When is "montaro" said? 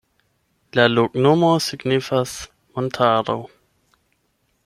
2.79-3.37